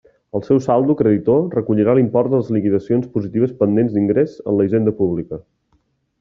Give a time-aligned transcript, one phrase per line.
[0.37, 4.97] El seu saldo, creditor, recollirà l'import de les liquidacions positives pendents d'ingrés en la Hisenda
[5.05, 5.41] Pública.